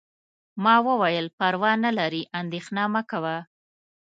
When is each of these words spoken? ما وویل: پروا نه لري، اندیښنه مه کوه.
ما 0.63 0.75
وویل: 0.87 1.25
پروا 1.37 1.71
نه 1.83 1.91
لري، 1.99 2.23
اندیښنه 2.39 2.83
مه 2.93 3.01
کوه. 3.09 3.37